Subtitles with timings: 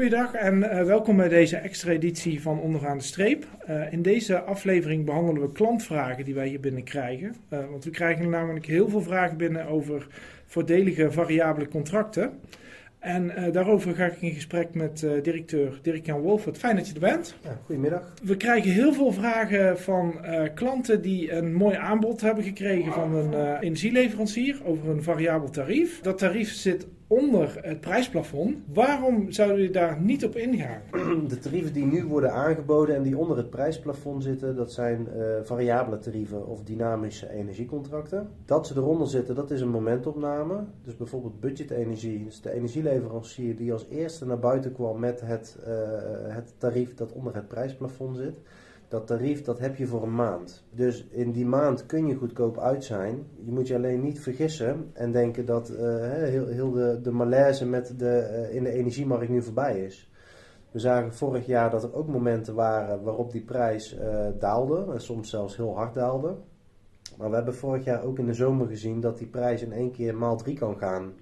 [0.00, 3.46] Goeiedag en uh, welkom bij deze extra editie van Onderaan de Streep.
[3.68, 7.34] Uh, in deze aflevering behandelen we klantvragen die wij hier binnen krijgen.
[7.52, 10.06] Uh, want we krijgen namelijk heel veel vragen binnen over
[10.46, 12.30] voordelige variabele contracten.
[12.98, 16.58] En daarover ga ik in gesprek met directeur Dirk-Jan Wolfert.
[16.58, 17.36] Fijn dat je er bent.
[17.42, 18.14] Ja, goedemiddag.
[18.22, 20.14] We krijgen heel veel vragen van
[20.54, 26.00] klanten die een mooi aanbod hebben gekregen van een energieleverancier over een variabel tarief.
[26.00, 28.58] Dat tarief zit onder het prijsplafond.
[28.72, 30.82] Waarom zouden jullie daar niet op ingaan?
[31.28, 35.24] De tarieven die nu worden aangeboden en die onder het prijsplafond zitten, dat zijn uh,
[35.42, 38.28] variabele tarieven of dynamische energiecontracten.
[38.44, 40.64] Dat ze eronder zitten, dat is een momentopname.
[40.84, 45.74] Dus bijvoorbeeld budgetenergie, dus de energieleverancier die als eerste naar buiten kwam met het, uh,
[46.34, 48.40] het tarief dat onder het prijsplafond zit.
[48.90, 50.64] Dat tarief dat heb je voor een maand.
[50.70, 53.26] Dus in die maand kun je goedkoop uit zijn.
[53.44, 55.78] Je moet je alleen niet vergissen en denken dat uh,
[56.12, 60.10] heel, heel de, de malaise met de, uh, in de energiemarkt nu voorbij is.
[60.70, 64.92] We zagen vorig jaar dat er ook momenten waren waarop die prijs uh, daalde.
[64.92, 66.36] En soms zelfs heel hard daalde.
[67.18, 69.92] Maar we hebben vorig jaar ook in de zomer gezien dat die prijs in één
[69.92, 71.12] keer maal 3 kan gaan.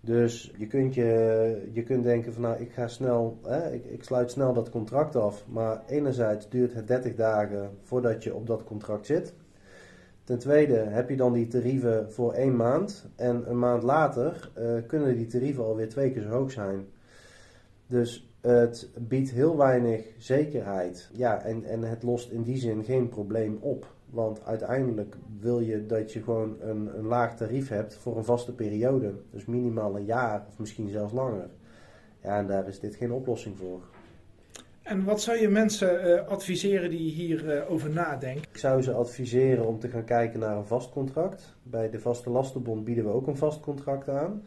[0.00, 4.04] Dus je kunt, je, je kunt denken van nou ik ga snel, hè, ik, ik
[4.04, 5.44] sluit snel dat contract af.
[5.48, 9.34] Maar enerzijds duurt het 30 dagen voordat je op dat contract zit.
[10.24, 13.06] Ten tweede heb je dan die tarieven voor één maand.
[13.16, 16.86] En een maand later uh, kunnen die tarieven alweer twee keer zo hoog zijn.
[17.86, 21.10] Dus het biedt heel weinig zekerheid.
[21.12, 23.96] Ja, en, en het lost in die zin geen probleem op.
[24.10, 28.54] Want uiteindelijk wil je dat je gewoon een, een laag tarief hebt voor een vaste
[28.54, 29.14] periode.
[29.30, 31.48] Dus minimaal een jaar of misschien zelfs langer.
[32.22, 33.80] Ja, en daar is dit geen oplossing voor.
[34.82, 38.42] En wat zou je mensen uh, adviseren die hierover uh, over nadenken?
[38.50, 41.56] Ik zou ze adviseren om te gaan kijken naar een vast contract.
[41.62, 44.42] Bij de Vaste Lastenbond bieden we ook een vast contract aan.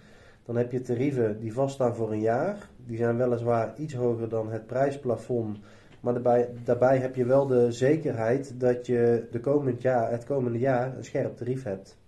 [0.46, 2.70] Dan heb je tarieven die vaststaan voor een jaar.
[2.86, 5.60] Die zijn weliswaar iets hoger dan het prijsplafond.
[6.00, 10.60] Maar daarbij, daarbij heb je wel de zekerheid dat je de komend jaar, het komende
[10.60, 12.00] jaar een scherp tarief hebt.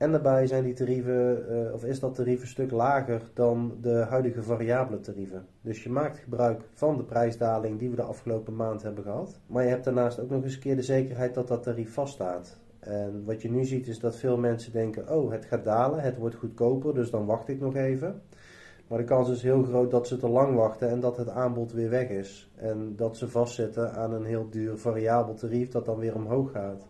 [0.00, 3.94] En daarbij zijn die tarieven, uh, of is dat tarief een stuk lager dan de
[3.94, 5.46] huidige variabele tarieven.
[5.60, 9.40] Dus je maakt gebruik van de prijsdaling die we de afgelopen maand hebben gehad.
[9.46, 12.58] Maar je hebt daarnaast ook nog eens een keer de zekerheid dat dat tarief vaststaat.
[12.80, 16.16] En wat je nu ziet is dat veel mensen denken: oh, het gaat dalen, het
[16.16, 18.22] wordt goedkoper, dus dan wacht ik nog even.
[18.86, 21.72] Maar de kans is heel groot dat ze te lang wachten en dat het aanbod
[21.72, 22.50] weer weg is.
[22.56, 26.86] En dat ze vastzitten aan een heel duur variabel tarief dat dan weer omhoog gaat.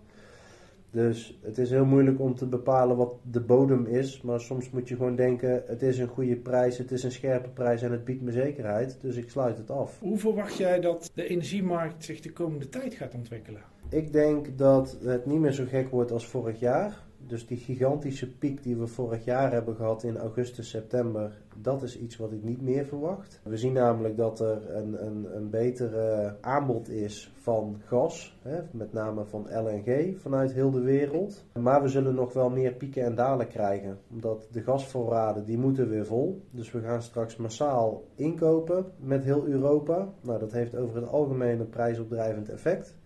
[0.91, 4.21] Dus het is heel moeilijk om te bepalen wat de bodem is.
[4.23, 7.49] Maar soms moet je gewoon denken: het is een goede prijs, het is een scherpe
[7.49, 8.99] prijs en het biedt me zekerheid.
[9.01, 9.99] Dus ik sluit het af.
[10.01, 13.63] Hoe verwacht jij dat de energiemarkt zich de komende tijd gaat ontwikkelen?
[13.91, 17.03] Ik denk dat het niet meer zo gek wordt als vorig jaar.
[17.27, 21.99] Dus die gigantische piek die we vorig jaar hebben gehad in augustus, september, dat is
[21.99, 23.41] iets wat ik niet meer verwacht.
[23.45, 28.93] We zien namelijk dat er een, een, een betere aanbod is van gas, hè, met
[28.93, 31.45] name van LNG vanuit heel de wereld.
[31.61, 35.89] Maar we zullen nog wel meer pieken en dalen krijgen, omdat de gasvoorraden die moeten
[35.89, 36.43] weer vol.
[36.53, 40.09] Dus we gaan straks massaal inkopen met heel Europa.
[40.21, 42.99] Nou, dat heeft over het algemeen een prijsopdrijvend effect.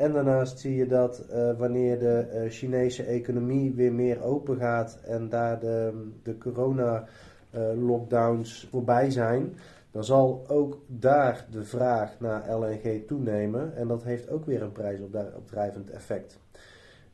[0.00, 4.98] En daarnaast zie je dat uh, wanneer de uh, Chinese economie weer meer open gaat
[5.04, 9.54] en daar de, de corona-lockdowns uh, voorbij zijn,
[9.90, 13.76] dan zal ook daar de vraag naar LNG toenemen.
[13.76, 16.38] En dat heeft ook weer een prijsopdrijvend effect.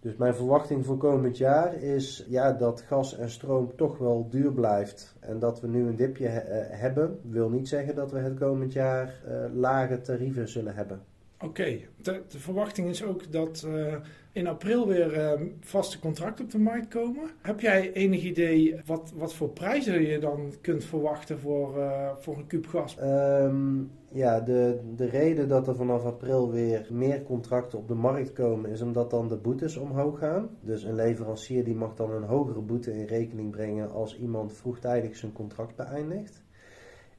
[0.01, 4.53] Dus mijn verwachting voor komend jaar is ja, dat gas en stroom toch wel duur
[4.53, 5.17] blijft.
[5.21, 6.41] En dat we nu een dipje he
[6.77, 9.15] hebben, wil niet zeggen dat we het komend jaar
[9.53, 11.01] lage tarieven zullen hebben.
[11.41, 13.95] Oké, de, verwachting is ook dat uh,
[14.33, 17.31] in april weer uh, vaste contracten op de markt komen.
[17.43, 22.37] Heb jij enig idee wat, wat voor prijzen je dan kunt verwachten voor, uh, voor
[22.37, 22.97] een kuub gas?
[23.03, 28.33] Um, ja, de, de reden dat er vanaf april weer meer contracten op de markt
[28.33, 30.49] komen is omdat dan de boetes omhoog gaan.
[30.60, 35.16] Dus een leverancier die mag dan een hogere boete in rekening brengen als iemand vroegtijdig
[35.16, 36.45] zijn contract beëindigt.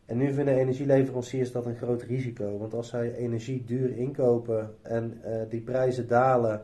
[0.07, 2.57] En nu vinden energieleveranciers dat een groot risico.
[2.57, 6.61] Want als zij energie duur inkopen en uh, die prijzen dalen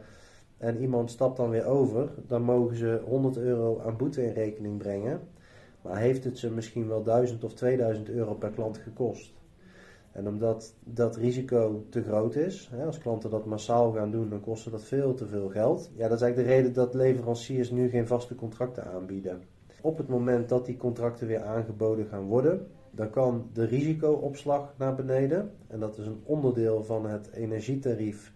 [0.57, 4.77] en iemand stapt dan weer over, dan mogen ze 100 euro aan boete in rekening
[4.77, 5.21] brengen.
[5.81, 9.33] Maar heeft het ze misschien wel 1000 of 2000 euro per klant gekost?
[10.11, 14.41] En omdat dat risico te groot is, hè, als klanten dat massaal gaan doen, dan
[14.41, 15.91] kost dat veel te veel geld.
[15.95, 19.41] Ja, dat is eigenlijk de reden dat leveranciers nu geen vaste contracten aanbieden.
[19.81, 24.95] Op het moment dat die contracten weer aangeboden gaan worden, dan kan de risicoopslag naar
[24.95, 25.51] beneden.
[25.67, 28.33] En dat is een onderdeel van het energietarief,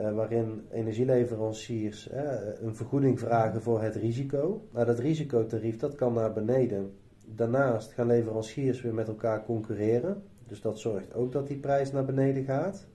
[0.00, 2.20] uh, waarin energieleveranciers uh,
[2.60, 4.66] een vergoeding vragen voor het risico.
[4.70, 6.92] Maar dat risicotarief dat kan naar beneden.
[7.26, 10.22] Daarnaast gaan leveranciers weer met elkaar concurreren.
[10.46, 12.86] Dus dat zorgt ook dat die prijs naar beneden gaat.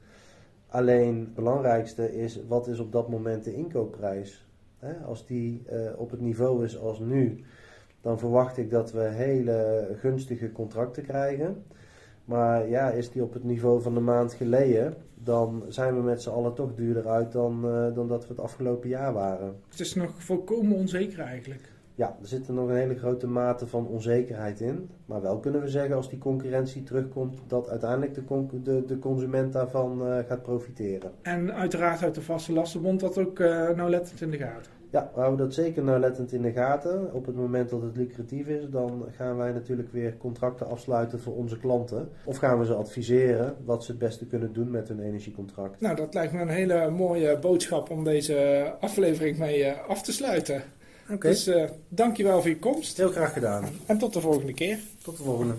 [0.68, 4.50] Alleen het belangrijkste is, wat is op dat moment de inkoopprijs?
[5.06, 7.44] Als die eh, op het niveau is als nu,
[8.01, 11.63] dan verwacht ik dat we hele gunstige contracten krijgen.
[12.25, 16.21] Maar ja, is die op het niveau van de maand geleden, dan zijn we met
[16.21, 19.56] z'n allen toch duurder uit dan, uh, dan dat we het afgelopen jaar waren.
[19.69, 21.71] Het is nog volkomen onzeker eigenlijk.
[21.95, 24.89] Ja, er zit er nog een hele grote mate van onzekerheid in.
[25.06, 29.54] Maar wel kunnen we zeggen als die concurrentie terugkomt dat uiteindelijk de, de, de consument
[29.54, 31.12] daarvan uh, gaat profiteren.
[31.21, 34.81] En uiteraard uit de vaste lastenbond dat ook uh, nauwlettend in de gaten.
[34.91, 37.13] Ja, we houden dat zeker nauwlettend in de gaten.
[37.13, 41.35] Op het moment dat het lucratief is, dan gaan wij natuurlijk weer contracten afsluiten voor
[41.35, 42.09] onze klanten.
[42.25, 45.81] Of gaan we ze adviseren wat ze het beste kunnen doen met hun energiecontract.
[45.81, 50.11] Nou, dat lijkt me een hele mooie boodschap om deze aflevering mee uh, af te
[50.11, 50.63] sluiten.
[51.11, 51.31] Okay.
[51.31, 52.97] Dus uh, dankjewel voor je komst.
[52.97, 53.65] Heel graag gedaan.
[53.85, 54.79] En tot de volgende keer.
[55.03, 55.53] Tot de volgende.